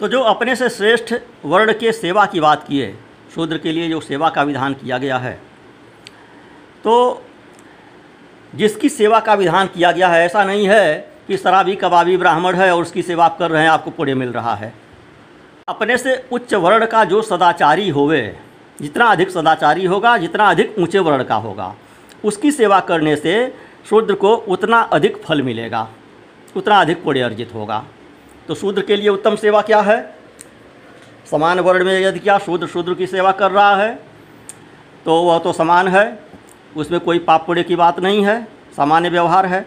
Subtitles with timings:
[0.00, 2.94] तो जो अपने से श्रेष्ठ वर्ण के सेवा की बात किए
[3.34, 5.32] शूद्र के लिए जो सेवा का विधान किया गया है
[6.84, 7.22] तो
[8.52, 12.70] जिसकी सेवा का विधान किया गया है, ऐसा नहीं है कि शराबी कबाबी ब्राह्मण है
[12.74, 14.72] और उसकी सेवा आप कर रहे हैं, आपको पुण्य मिल रहा है।
[15.68, 18.38] अपने से उच्च वर्ण का जो सदाचारी होवे,
[18.80, 21.74] जितना अधिक सदाचारी होगा, जितना अधिक ऊँचे वर्ण का होगा,
[22.24, 23.34] उसकी सेवा करने से
[23.90, 25.88] शूद्र को उतना अधिक फल मिलेगा,
[26.56, 27.84] उतना अधिक पुण्य अर्जित होगा।
[28.48, 30.14] तो शूद्र के लिए उत्तम सेवा क्या है?
[31.30, 33.94] समान वर्ण में यदि क्या शूद्र शूद्र की सेवा कर रहा है
[35.06, 36.18] तो वह तो समान है,
[36.76, 38.42] उसमें कोई पाप पुण्य की बात नहीं है,
[38.76, 39.64] सामान्य व्यवहार है।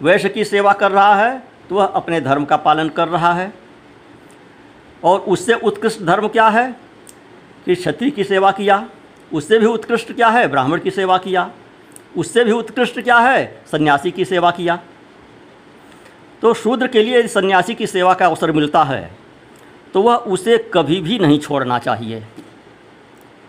[0.00, 3.52] वैश्य की सेवा कर रहा है तो वह अपने धर्म का पालन कर रहा है।
[5.04, 6.70] और उससे उत्कृष्ट धर्म क्या है?
[7.66, 8.86] कि क्षत्रिय की सेवा किया,
[9.32, 10.46] उससे भी उत्कृष्ट क्या है?
[10.48, 11.50] ब्राह्मण की सेवा किया,
[12.16, 13.62] उससे भी उत्कृष्ट क्या है?
[13.72, 14.78] सन्यासी की सेवा किया।
[16.44, 19.10] तो शूद्र के लिए सन्यासी की सेवा का अवसर मिलता है
[19.94, 22.22] तो वह उसे कभी भी नहीं छोड़ना चाहिए।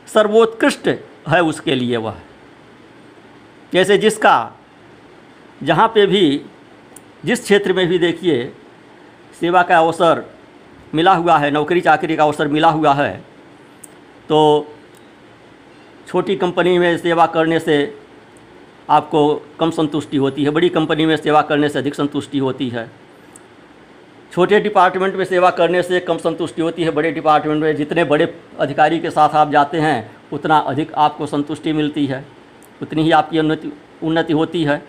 [0.08, 0.88] सर्वोत्कृष्ट
[1.30, 2.16] है उसके लिए वह।
[3.74, 4.52] जैसे जिसका,
[5.64, 6.42] जहाँ पे भी,
[7.26, 8.46] जिस क्षेत्र में भी देखिए,
[9.40, 10.24] सेवा का अवसर
[10.94, 13.14] मिला हुआ है नौकरी चाकरी का अवसर मिला हुआ है
[14.30, 14.40] तो
[16.08, 17.78] छोटी कंपनी में सेवा करने से
[18.90, 22.90] आपको कम संतुष्टि होती है, बड़ी कंपनी में सेवा करने से अधिक संतुष्टि होती है।
[24.34, 28.34] छोटे डिपार्टमेंट में सेवा करने से कम संतुष्टि होती है, बड़े डिपार्टमेंट में जितने बड़े
[28.60, 32.26] अधिकारी के साथ आप जाते हैं, उतना अधिक आपको संतुष्टि मिलती है,
[32.82, 33.72] उतनी ही आपकी उन्नति
[34.04, 34.82] उन्नति होती है।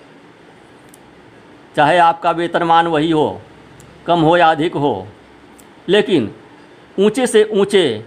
[1.77, 3.41] चाहे आपका वेतनमान वही हो,
[4.07, 5.07] कम हो या अधिक हो,
[5.89, 6.31] लेकिन
[6.99, 8.05] ऊँचे से ऊँचे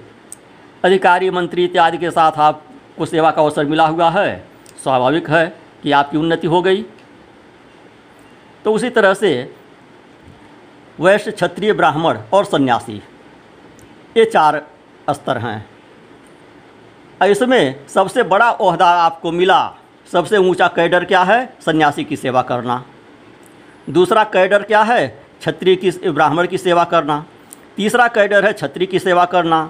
[0.84, 4.46] अधिकारी, मंत्री इत्यादि के साथ आपको सेवा का अवसर मिला हुआ है,
[4.84, 6.82] स्वाभाविक है। कि आपकी उन्नति हो गई।
[8.66, 9.32] तो उसी तरह से
[11.00, 13.02] वैश्य क्षत्रिय ब्राह्मण और सन्यासी,
[14.18, 14.66] ये चार
[15.10, 15.70] स्तर हैं।
[17.22, 19.76] इसमें सबसे बड़ा ओहदा आपको मिला,
[20.12, 21.46] सबसे ऊँचा कैडर क्या है?
[21.66, 22.84] सन्यासी की सेवा करना।
[23.90, 25.08] दूसरा कैडर क्या है?
[25.40, 27.24] क्षत्रिय की ब्राह्मण की सेवा करना।
[27.78, 29.70] तीसरा कैडर है क्षत्रिय की सेवा करना।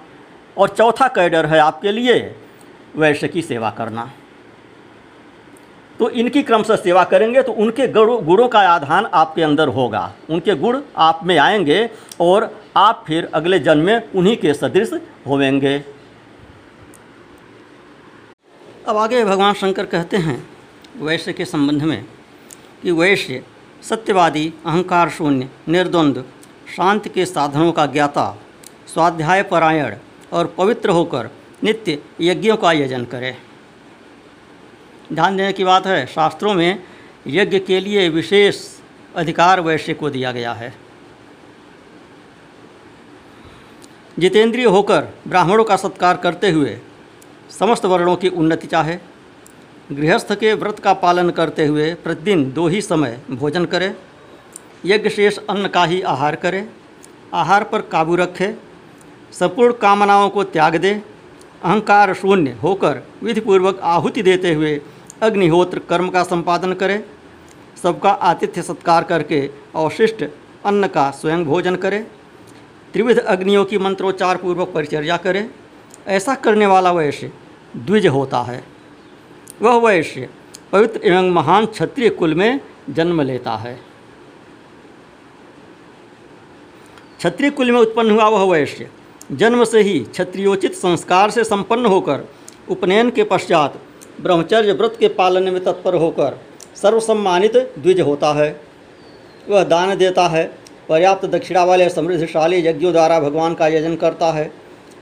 [0.58, 2.36] और चौथा कैडर है आपके लिए
[2.96, 4.10] वैश्य की सेवा करना।
[6.00, 10.56] तो इनकी क्रम से सेवा करेंगे तो उनके गुणों का आधान आपके अंदर होगा। उनके
[10.56, 11.90] गुण आप में आएँगे
[12.22, 14.94] और आप फिर अगले जन्म में उन्हीं के सदृश
[15.28, 15.78] होवेंगे।
[18.88, 20.44] अब आगे भगवान शंकर कहते हैं
[20.98, 22.06] वैश्य के संबंध में
[22.84, 23.44] कि वैश्य
[23.84, 26.24] सत्यवादी, अहंकार शून्य, निर्द्वंद,
[26.76, 28.38] शांति के साधनों का ज्ञाता,
[28.94, 29.96] स्वाध्याय परायण
[30.34, 31.30] और पवित्र होकर
[31.64, 33.36] नित्य यज्ञों का आयोजन करे।
[35.14, 36.84] ध्यान देने की बात है, शास्त्रों में
[37.28, 38.58] यज्ञ के लिए विशेष
[39.16, 40.74] अधिकार वैश्य को दिया गया है।
[44.20, 46.78] जितेंद्रिय होकर ब्राह्मणों का सत्कार करते हुए
[47.60, 48.98] समस्त वर्णों की उन्नति चाहे,
[49.92, 53.94] गृहस्थ के व्रत का पालन करते हुए प्रतिदिन दो ही समय भोजन करें
[54.86, 56.68] यज्ञ शेष अन्न का ही आहार करें,
[57.34, 58.54] आहार पर काबू रखे,
[59.32, 60.94] संपूर्ण कामनाओं को त्याग दे,
[61.64, 64.80] अहंकार शून्य होकर विधिपूर्वक आहुति देते हुए
[65.22, 67.04] अग्निहोत्र कर्म का संपादन करे,
[67.84, 69.40] सबका आतिथ्य सत्कार करके
[69.76, 70.24] अवशिष्ट
[70.66, 72.00] अन्न का स्वयं भोजन करे,
[72.94, 75.50] त्रिविध अग्नियों की मंत्रोच्चार पूर्वक परिचर्या करे।
[76.08, 77.32] ऐसा करने वाला वैश्य
[77.78, 78.64] द्विज होता है।
[79.62, 80.30] वह वैश्य
[80.72, 82.60] पवित्र एवं महान क्षत्रिय कुल में
[82.90, 83.80] जन्म लेता है।
[87.18, 88.90] क्षत्रिय कुल में उत्पन्न हुआ वह वैश्य
[89.32, 92.24] जन्म से ही क्षत्रियोचित संस्कार से संपन्न होकर
[92.70, 93.80] उपनयन के पश्चात
[94.20, 96.40] ब्रह्मचर्य व्रत के पालन में तत्पर होकर
[96.76, 98.50] सर्वसम्मानित द्विज होता है।
[99.50, 100.44] वह दान देता है,
[100.90, 104.52] पर्याप्त दक्षिणा वाले समृद्धशाली यज्ञों द्वारा भगवान का यजन करता है।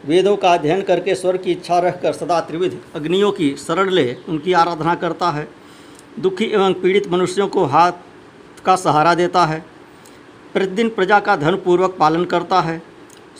[0.05, 4.53] वेदों का अध्ययन करके स्वर की इच्छा रखकर सदा त्रिविध अग्नियों की शरण ले उनकी
[4.53, 5.47] आराधना करता है।
[6.19, 7.91] दुखी एवं पीड़ित मनुष्यों को हाथ
[8.65, 9.65] का सहारा देता है।
[10.53, 12.81] प्रतिदिन प्रजा का धनपूर्वक पालन करता है।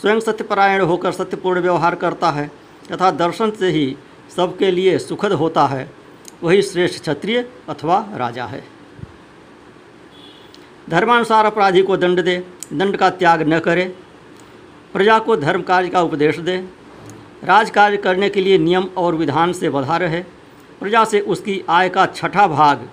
[0.01, 2.51] स्वयं सत्यपरायण होकर सत्यपूर्ण व्यवहार करता है।
[2.91, 3.95] तथा दर्शन से ही
[4.35, 5.89] सबके लिए सुखद होता है।
[6.43, 8.63] वही श्रेष्ठ क्षत्रिय अथवा राजा है।
[10.89, 12.37] धर्मानुसार अपराधी को दंड दे,
[12.73, 13.85] दंड का त्याग न करे।
[14.93, 16.57] प्रजा को धर्म कार्य का उपदेश दे।
[17.43, 20.21] राज कार्य करने के लिए नियम और विधान से बधा रहे।
[20.79, 22.89] प्रजा से उसकी आय का छठा भाग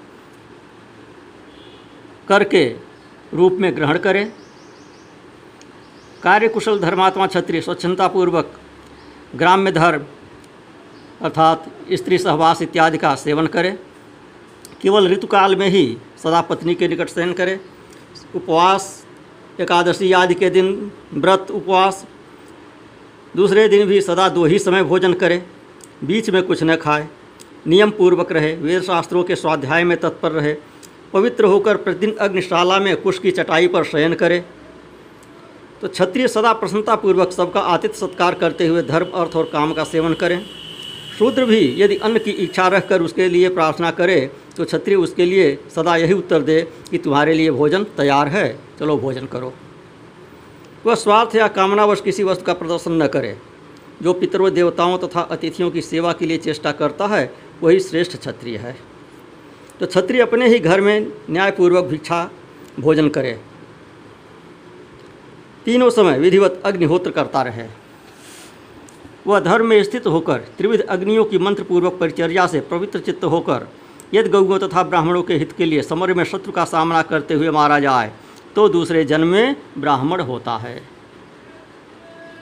[2.28, 2.64] करके
[3.34, 4.24] रूप में ग्रहण करे।
[6.22, 8.52] कार्यकुशल धर्मात्मा क्षत्रिय स्वच्छतापूर्वक
[9.36, 10.04] ग्राम्य धर्म
[11.24, 13.76] अर्थात स्त्री सहवास इत्यादि का सेवन करें,
[14.82, 17.58] केवल ऋतुकाल में ही सदा पत्नी के निकट शयन करें।
[18.36, 19.06] उपवास,
[19.60, 22.04] एकादशी आदि के दिन व्रत, उपवास।
[23.36, 25.42] दूसरे दिन भी सदा दो ही समय भोजन करें,
[26.04, 27.08] बीच में कुछ न खाए।
[27.66, 30.54] नियम पूर्वक रहे वेद शास्त्रों के स्वाध्याय में तत्पर रहे।
[31.12, 34.44] पवित्र होकर प्रतिदिन अग्निशाला में कुश की चटाई पर शयन करे।
[35.80, 40.14] तो क्षत्रिय सदा प्रसन्नतापूर्वक सबका आतिथ्य सत्कार करते हुए धर्म, अर्थ और काम का सेवन
[40.14, 40.44] करें।
[41.18, 45.58] शूद्र भी यदि अन्न की इच्छा रखकर उसके लिए प्रार्थना करे तो क्षत्रिय उसके लिए
[45.74, 48.46] सदा यही उत्तर दे कि तुम्हारे लिए भोजन तैयार है।
[48.80, 49.52] चलो भोजन करो।
[50.86, 53.36] वह स्वार्थ या कामनावश किसी वस्तु का प्रदर्शन न करे।
[54.02, 58.56] जो पितरों, देवताओं तथा अतिथियों की सेवा के लिए चेष्टा करता है, वही श्रेष्ठ क्षत्रिय
[58.56, 58.76] है।
[59.80, 62.30] तो क्षत्रिय अपने ही घर में न्यायपूर्वक भिक्षा,
[62.80, 63.38] भोजन करे।
[65.64, 67.83] तीनों समय विधिवत अग्निहोत्र करता रहे।
[69.26, 73.66] वह धर्म में स्थित होकर त्रिविध अग्नियों की मंत्रपूर्वक परिचर्या से पवित्र चित्त होकर,
[74.14, 77.50] यदि गौओं तथा ब्राह्मणों के हित के लिए समर में शत्रु का सामना करते हुए
[77.50, 78.12] मारा जाए
[78.56, 80.76] तो दूसरे जन्म में ब्राह्मण होता है।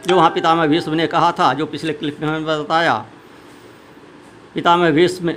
[0.07, 2.95] जो वहाँ पितामह भीष्म ने कहा था, जो पिछले क्लिप में हमें बताया,
[4.55, 5.35] पितामह भीष्म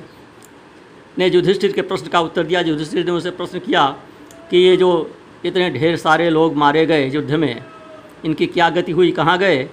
[1.18, 3.88] ने युधिष्ठिर के प्रश्न का उत्तर दिया। युधिष्ठिर ने उसे प्रश्न किया
[4.50, 4.90] कि ये जो
[5.46, 7.64] इतने ढेर सारे लोग मारे गए युद्ध में,
[8.26, 9.64] इनकी क्या गति हुई, कहाँ गए?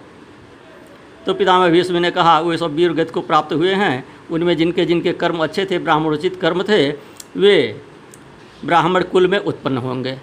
[1.27, 4.85] तो पितामह भीष्म ने कहा, वे सब वीर गति को प्राप्त हुए हैं। उनमें जिनके
[4.85, 6.89] जिनके कर्म अच्छे थे ब्राह्मणोचित कर्म थे,
[7.37, 7.81] वे
[8.65, 10.19] ब्राह्मण कुल में उत्पन्न होंगे।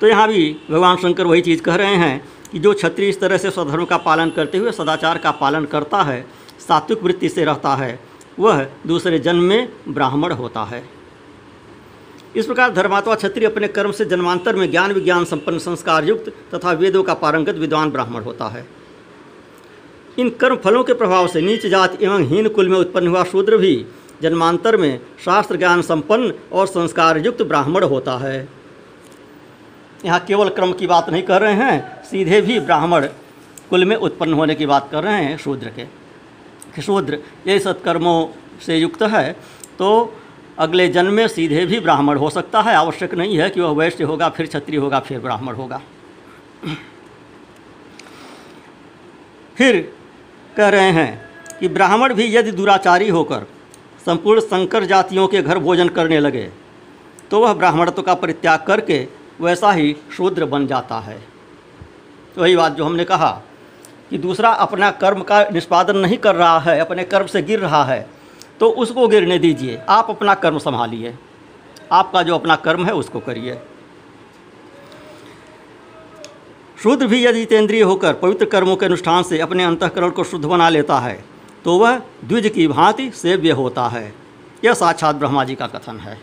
[0.00, 3.38] तो यहाँ भी भगवान शंकर वही चीज़ कह रहे हैं कि जो क्षत्रिय इस तरह
[3.38, 6.24] से स्वधर्म का पालन करते हुए, सदाचार का पालन करता है,
[6.68, 7.98] सात्विक वृत्ति से रहता है,
[8.38, 10.97] वह दूसरे जन्म में ब्राह्मण होता है।
[12.36, 16.72] इस प्रकार धर्मात्मा क्षत्रिय अपने कर्म से जन्मांतर में ज्ञान विज्ञान संपन्न संस्कार युक्त तथा
[16.72, 18.66] वेदों का पारंगत विद्वान ब्राह्मण होता है।
[20.18, 23.56] इन कर्म फलों के प्रभाव से नीच जाति एवं हीन कुल में उत्पन्न हुआ शूद्र
[23.56, 23.74] भी
[24.22, 28.48] जन्मांतर में शास्त्र ज्ञान संपन्न और संस्कार युक्त ब्राह्मण होता है।
[30.04, 33.06] यहाँ केवल क्रम की बात नहीं कर रहे हैं, सीधे भी ब्राह्मण
[33.70, 38.26] कुल में उत्पन्न होने की बात कर रहे हैं शूद्र के। शूद्र ये सत्कर्मों
[38.66, 39.32] से युक्त है
[39.78, 39.88] तो
[40.58, 44.04] अगले जन्म में सीधे भी ब्राह्मण हो सकता है। आवश्यक नहीं है कि वह वैश्य
[44.04, 45.80] होगा, फिर क्षत्रिय होगा, फिर ब्राह्मण होगा।
[49.56, 49.76] फिर
[50.56, 51.28] कह रहे हैं
[51.60, 53.46] कि ब्राह्मण भी यदि दुराचारी होकर
[54.06, 56.48] संपूर्ण संकर जातियों के घर भोजन करने लगे
[57.30, 59.06] तो वह ब्राह्मणत्व का परित्याग करके
[59.40, 61.18] वैसा ही शूद्र बन जाता है।
[62.38, 63.30] वही बात जो हमने कहा
[64.10, 67.82] कि दूसरा अपना कर्म का निष्पादन नहीं कर रहा है, अपने कर्म से गिर रहा
[67.84, 68.00] है
[68.60, 71.14] तो उसको गिरने दीजिए। आप अपना कर्म संभालिए।
[71.92, 73.58] आपका जो अपना कर्म है उसको करिए।
[76.78, 80.68] शुद्ध भी यदि तेंद्रिय होकर पवित्र कर्मों के अनुष्ठान से अपने अंतकरण को शुद्ध बना
[80.68, 81.24] लेता है
[81.64, 84.12] तो वह द्विज की भांति सेव्य होता है।
[84.64, 86.18] यह साक्षात ब्रह्मा जी का कथन है।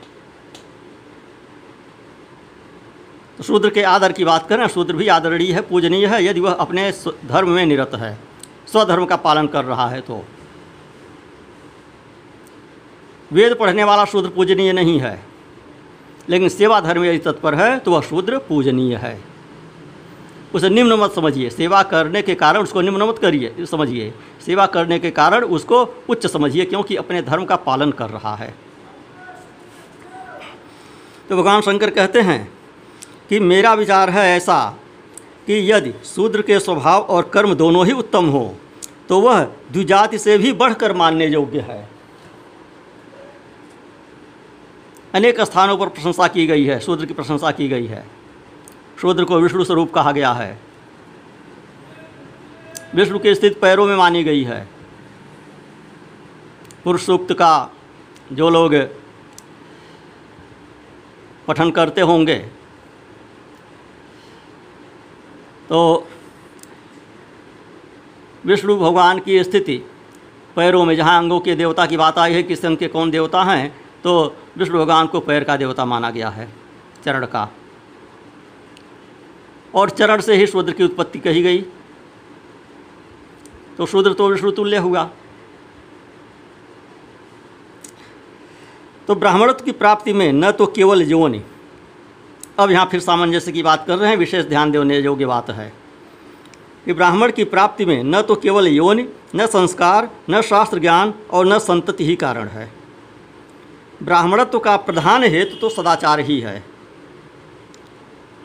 [3.38, 6.54] तो शूद्र के आदर की बात करें, शूद्र भी आदरणीय है, पूजनीय है, यदि वह
[6.54, 6.92] अपने
[7.26, 8.18] धर्म में निरत है,
[8.68, 10.24] स्वधर्म का पालन कर रहा है तो।
[13.31, 15.19] वेद पढ़ने वाला शूद्र पूजनीय नहीं है।
[16.30, 19.19] लेकिन सेवा धर्म यदि तत्पर है तो वह शूद्र पूजनीय है।
[20.54, 24.13] उसे निम्न मत समझिए। सेवा करने के कारण उसको निम्न मत करिए, समझिए।
[24.45, 28.54] सेवा करने के कारण उसको उच्च समझिए, क्योंकि अपने धर्म का पालन कर रहा है।
[31.30, 32.48] तो भगवान शंकर कहते हैं
[33.30, 34.57] कि मेरा विचार है ऐसा
[35.48, 38.55] कि यदि शूद्र के स्वभाव और कर्म दोनों ही उत्तम हो
[39.10, 41.95] तो वह द्विजाति से भी बढ़कर मानने योग्य है।
[45.15, 48.05] अनेक स्थानों पर प्रशंसा की गई है, शूद्र की प्रशंसा की गई है।
[49.01, 50.57] शूद्र को विष्णु स्वरूप कहा गया है।
[52.95, 54.67] विष्णु के स्थित पैरों में मानी गई है।
[56.84, 57.72] पुरुष सूक्त का
[58.34, 58.75] जो लोग
[61.48, 62.36] पठन करते होंगे
[65.69, 66.07] तो
[68.45, 69.77] विष्णु भगवान की स्थिति
[70.55, 73.43] पैरों में, जहाँ अंगों के देवता की बात आई है किस अंग के कौन देवता
[73.43, 76.48] हैं तो विष्णु भगवान को पैर का देवता माना गया है,
[77.06, 77.52] चरण का।
[79.76, 81.62] और चरण से ही शूद्र की उत्पत्ति कही गई।
[83.78, 85.10] तो शूद्र तो विष्णु तुल्य हुआ।
[89.08, 91.42] तो ब्राह्मणत्व की प्राप्ति में न तो केवल योनि।
[92.60, 95.74] अब यहाँ फिर सामंजस्य की बात कर रहे हैं, विशेष ध्यान देने योग्य बात है
[96.86, 101.46] कि ब्राह्मण की प्राप्ति में न तो केवल योनि, न संस्कार, न शास्त्र ज्ञान और
[101.46, 102.85] न संतति ही कारण है।
[104.04, 106.64] ब्राह्मणत्व का प्रधान हेतु तो सदाचार ही है।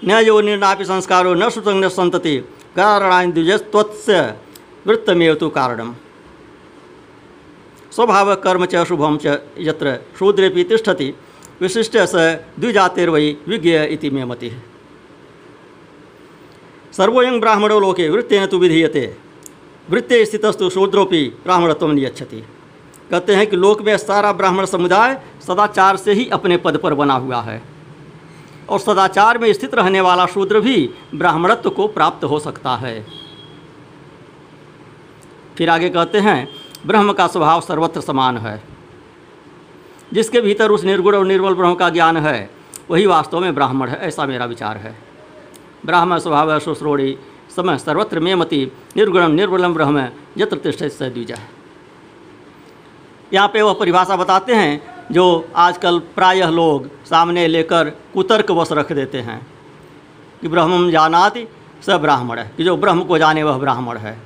[0.03, 2.37] न यो निर्णापि संस्कारो न न संतति
[2.77, 3.33] कारणानि
[4.87, 5.95] वृत्तमेव तो कारणम।
[7.93, 11.13] स्वभाव कर्म च शुभम च यत्र शूद्रेपि तिष्ठति,
[11.61, 12.15] विशिष्ट स
[12.59, 14.51] द्विजातिर्वै विज्ञेय इति मे मति।
[16.93, 19.05] सर्वोयं ब्राह्मणो लोके वृत्तेन तो विधीयते,
[19.91, 22.43] वृत्ते स्थितस्तु शूद्रोपि ब्राह्मणत्व नियच्छति।
[23.11, 25.15] कहते हैं कि लोक में सारा ब्राह्मण समुदाय
[25.47, 27.63] सदाचार से ही अपने पद पर बना हुआ है।
[28.69, 33.07] और सदाचार में स्थित रहने वाला शूद्र भी ब्राह्मणत्व को प्राप्त हो सकता है।
[35.59, 36.49] फिर आगे कहते हैं,
[36.87, 38.63] ब्रह्म का स्वभाव सर्वत्र समान है।
[40.13, 42.51] जिसके भीतर उस निर्गुण और निर्बल ब्रह्म का ज्ञान है,
[42.91, 44.99] वही वास्तव में ब्राह्मण है, ऐसा मेरा विचार है।
[45.87, 47.19] ब्राह्मण स्वभाव शुश्रोड़ी
[47.57, 51.37] समय सर्वत्र में मति निर्गुणम निर्बलम ब्रह्म, यत्र तिष्ठ से द्विजा।
[53.33, 58.93] यहाँ पे वह परिभाषा बताते हैं जो आजकल प्रायः लोग सामने लेकर कुतर्क वश रख
[58.93, 59.47] देते हैं
[60.41, 61.47] कि ब्रह्म जानाति,
[61.87, 64.19] स ब्राह्मण है। कि जो ब्रह्म को जाने वह ब्राह्मण है।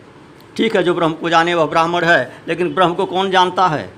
[0.57, 3.95] ठीक है, जो ब्रह्म को जाने वह ब्राह्मण है, लेकिन ब्रह्म को कौन जानता है?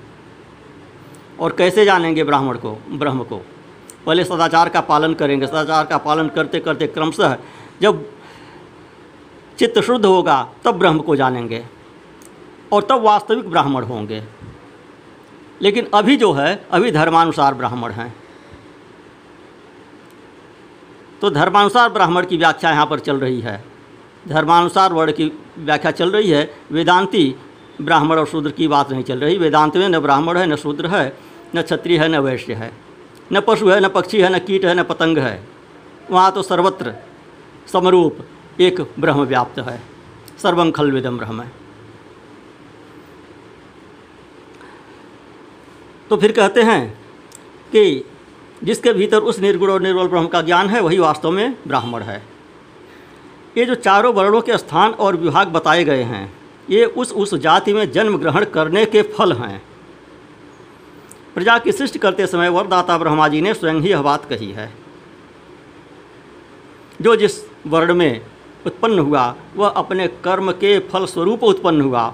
[1.39, 2.71] और कैसे जानेंगे ब्राह्मण को?
[2.91, 3.37] ब्रह्म को।
[4.05, 7.37] पहले सदाचार का पालन करेंगे। सदाचार का पालन करते करते क्रमशः
[7.81, 8.09] जब
[9.59, 11.65] चित्त शुद्ध होगा, तब ब्रह्म को जानेंगे
[12.71, 14.36] और तब वास्तविक ब्राह्मण होंगे।
[15.61, 18.15] लेकिन अभी जो है, अभी धर्मानुसार ब्राह्मण हैं।
[21.21, 23.63] तो धर्मानुसार ब्राह्मण की व्याख्या यहाँ पर चल रही है।
[24.27, 27.35] धर्मानुसार वर्ण की व्याख्या चल रही है। वेदांती
[27.81, 30.87] ब्राह्मण और शूद्र की बात नहीं चल रही। वेदांत में न ब्राह्मण है, न शूद्र
[30.87, 31.17] है,
[31.55, 32.71] न क्षत्रिय है, न वैश्य है।
[33.33, 35.47] न पशु है, न पक्षी है, न कीट है, न पतंग है।
[36.11, 36.95] वहाँ तो सर्वत्र
[37.73, 38.17] समरूप
[38.59, 39.81] एक ब्रह्म व्याप्त है।
[40.43, 41.66] सर्वम खलविदम ब्रह्म है।
[46.09, 46.99] तो फिर कहते हैं
[47.71, 48.03] कि
[48.63, 52.23] जिसके भीतर उस निर्गुण और निर्बल ब्रह्म का ज्ञान है, वही वास्तव में ब्राह्मण है।
[53.57, 56.33] ये जो चारों वर्णों के स्थान और विभाग बताए गए हैं,
[56.69, 59.61] ये उस उस जाति में जन्म ग्रहण करने के फल हैं।
[61.35, 64.73] प्रजा की सृष्टि करते समय वरदाता ब्रह्मा जी ने स्वयं ही यह बात कही है।
[67.01, 67.31] जो जिस
[67.67, 68.21] वर्ण में
[68.65, 72.13] उत्पन्न हुआ, वह अपने कर्म के फल स्वरूप उत्पन्न हुआ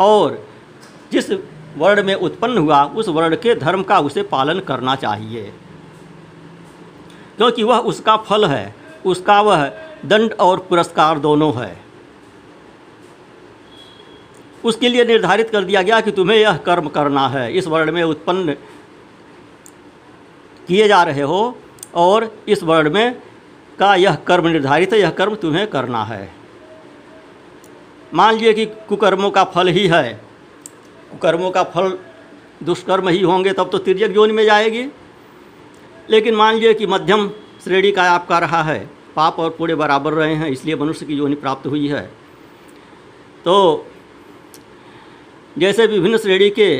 [0.00, 0.46] और
[1.12, 1.30] जिस
[1.76, 5.52] वर्ण में उत्पन्न हुआ, उस वर्ण के धर्म का उसे पालन करना चाहिए।
[7.36, 8.74] क्योंकि वह उसका फल है,
[9.06, 9.72] उसका वह
[10.06, 11.80] दंड और पुरस्कार दोनों है।
[14.64, 18.02] उसके लिए निर्धारित कर दिया गया कि तुम्हें यह कर्म करना है। इस वर्ण में
[18.02, 18.52] उत्पन्न
[20.68, 21.58] किए जा रहे हो
[21.94, 23.22] और इस वर्ण में
[23.78, 26.32] का यह कर्म निर्धारित है, यह कर्म तुम्हें करना है।
[28.14, 30.29] मान लीजिए कि कुकर्मों का फल ही है
[31.18, 31.98] कर्मों का फल
[32.62, 34.86] दुष्कर्म ही होंगे, तब तो तिरजक जोन में जाएगी।
[36.10, 37.28] लेकिन मान लीजिए कि मध्यम
[37.64, 38.78] श्रेणी का आपका रहा है,
[39.16, 42.02] पाप और पूरे बराबर रहे हैं, इसलिए मनुष्य की योनि प्राप्त हुई है।
[43.44, 43.86] तो
[45.58, 46.70] जैसे विभिन्न श्रेणी के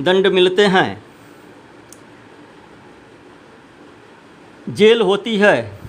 [0.00, 1.02] दंड मिलते हैं,
[4.66, 5.80] जेल होती है,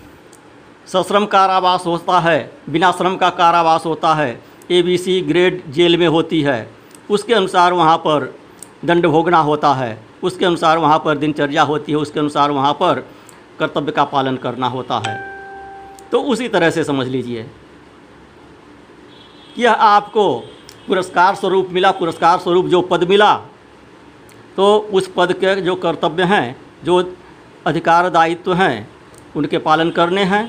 [0.88, 5.98] सश्रम कारावास होता है, बिना श्रम का कारावास होता है A B C grade jail
[5.98, 8.34] में होती है। उसके अनुसार वहाँ पर
[8.86, 13.00] दंड भोगना होता है। उसके अनुसार वहाँ पर दिनचर्या होती है। उसके अनुसार वहाँ पर
[13.60, 15.18] कर्तव्य का पालन करना होता है।
[16.12, 17.46] तो उसी तरह से समझ लीजिए।
[19.58, 20.40] यह आपको
[20.88, 23.36] पुरस्कार स्वरूप मिला। पुरस्कार स्वरूप जो पद मिला
[24.58, 27.14] तो उस पद के जो कर्तव्य हैं, जो
[27.66, 28.90] अधिकार दायित्व हैं,
[29.36, 30.44] उनके पालन करने हैं।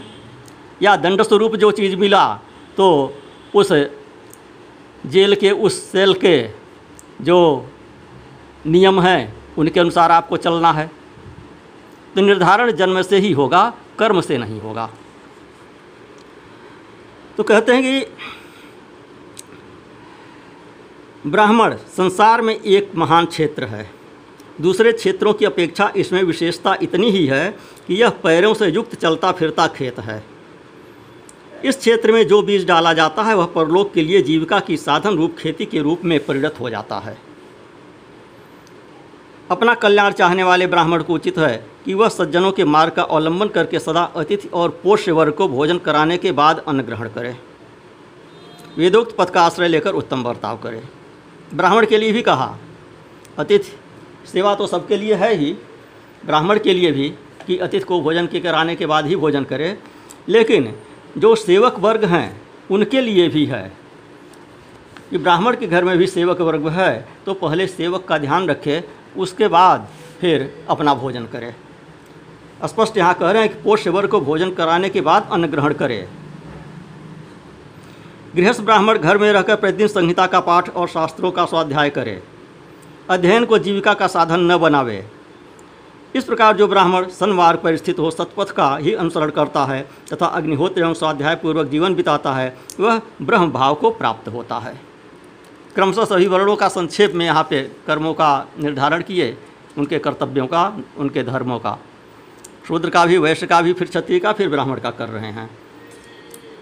[0.82, 2.26] या दंड स्वरूप जो चीज़ मिला
[2.76, 2.86] तो
[3.54, 3.72] उस
[5.06, 6.48] जेल के उस सेल के
[7.20, 7.70] जो
[8.66, 10.90] नियम हैं, उनके अनुसार आपको चलना है।
[12.14, 14.90] तो निर्धारण जन्म से ही होगा, कर्म से नहीं होगा।
[17.36, 18.06] तो कहते हैं कि
[21.30, 23.90] ब्राह्मण संसार में एक महान क्षेत्र है।
[24.60, 29.32] दूसरे क्षेत्रों की अपेक्षा इसमें विशेषता इतनी ही है कि यह पैरों से युक्त चलता
[29.32, 30.33] फिरता खेत है।
[31.64, 35.16] इस क्षेत्र में जो बीज डाला जाता है, वह परलोक के लिए जीविका की साधन
[35.16, 37.16] रूप खेती के रूप में परिणत हो जाता है।
[39.50, 43.48] अपना कल्याण चाहने वाले ब्राह्मण को उचित है कि वह सज्जनों के मार्ग का अवलंबन
[43.48, 47.36] करके सदा अतिथि और पोष्य वर्ग को भोजन कराने के बाद अन्न ग्रहण करे।
[48.78, 50.82] वेदोक्त पथ का आश्रय लेकर उत्तम बर्ताव करे।
[51.54, 52.58] ब्राह्मण के लिए भी कहा,
[53.38, 53.76] अतिथि,
[54.32, 55.52] सेवा तो सबके लिए है ही।
[56.26, 57.08] ब्राह्मण के लिए भी
[57.46, 59.76] कि अतिथि को भोजन के कराने के बाद ही भोजन करे।
[60.28, 60.74] लेकिन
[61.18, 63.72] जो सेवक वर्ग हैं, उनके लिए भी है।
[65.10, 68.82] कि ब्राह्मण के घर में भी सेवक वर्ग है तो पहले सेवक का ध्यान रखे,
[69.16, 69.88] उसके बाद
[70.20, 71.54] फिर अपना भोजन करे।
[72.64, 75.74] स्पष्ट यहाँ कह रहे हैं कि पोष्य वर्ग को भोजन कराने के बाद अन्न ग्रहण
[75.74, 76.08] करे।
[78.36, 82.22] गृहस्थ ब्राह्मण घर में रहकर प्रतिदिन संहिता का पाठ और शास्त्रों का स्वाध्याय करे।
[83.10, 85.04] अध्ययन को जीविका का साधन न बनावे।
[86.14, 90.26] इस प्रकार जो ब्राह्मण सनमार्ग पर स्थित हो, सतपथ का ही अनुसरण करता है तथा
[90.26, 94.80] अग्निहोत्र एवं स्वाध्याय पूर्वक जीवन बिताता है, वह ब्रह्म भाव को प्राप्त होता है।
[95.74, 99.38] क्रमशः सभी वर्णों का संक्षेप में यहाँ पे कर्मों का निर्धारण किए,
[99.78, 101.78] उनके कर्तव्यों का, उनके धर्मों का।
[102.68, 105.50] शूद्र का भी, वैश्य का भी, फिर क्षत्रिय का, फिर ब्राह्मण का कर रहे हैं।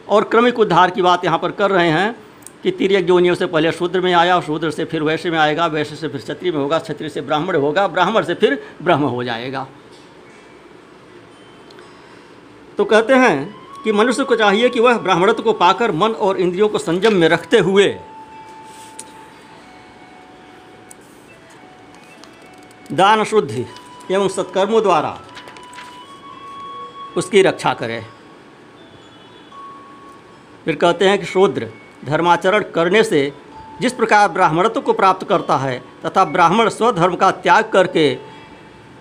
[0.09, 2.22] और क्रमिक उद्धार की बात यहाँ पर कर रहे हैं।
[2.64, 5.66] कि तिरक जोनियों से पहले शूद्र में आया और शूद्र से फिर वैश्य में आएगा,
[5.66, 9.25] वैश्य से फिर क्षत्रिय में होगा, क्षत्रिय से ब्राह्मण होगा, ब्राह्मण से फिर ब्रह्म हो
[9.25, 9.66] जाएगा।
[12.78, 13.54] तो कहते हैं
[13.85, 17.28] कि मनुष्य को चाहिए कि वह ब्राह्मणत्व को पाकर मन और इंद्रियों को संयम में
[17.28, 17.88] रखते हुए
[22.92, 23.66] दान शुद्धि
[24.11, 25.19] एवं सत्कर्मों द्वारा
[27.16, 28.00] उसकी रक्षा करे।
[30.64, 31.69] फिर कहते हैं कि शूद्र
[32.04, 33.32] धर्माचरण करने से
[33.80, 38.18] जिस प्रकार ब्राह्मणत्व को प्राप्त करता है तथा ब्राह्मण स्वधर्म का त्याग करके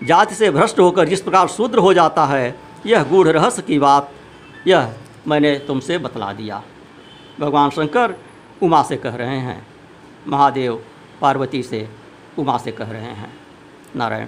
[0.04, 4.10] जाति से भ्रष्ट होकर जिस प्रकार शूद्र हो जाता है, यह गूढ़ रहस्य की बात,
[4.66, 4.94] यह
[5.28, 6.62] मैंने तुमसे बतला दिया।
[7.40, 8.14] भगवान शंकर
[8.62, 9.66] उमा से कह रहे हैं।
[10.28, 10.84] महादेव
[11.20, 11.88] पार्वती से
[12.38, 13.34] उमा से कह रहे हैं।
[13.96, 14.26] नारायण।